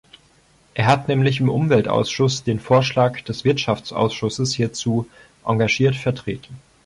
[0.73, 5.05] Er hat nämlich im Umweltausschuss den Vorschlag des Wirtschaftsausschusses hierzu
[5.45, 6.57] engagiert vertreten.